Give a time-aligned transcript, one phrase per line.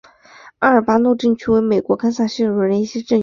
[0.57, 3.19] 阿尔巴诺镇区为美国堪萨斯州斯塔福德县辖下的镇区。